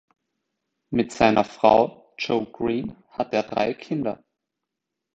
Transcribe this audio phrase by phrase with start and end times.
[0.89, 4.23] Mit seiner Frau, Jo Green, hat er drei Kinder.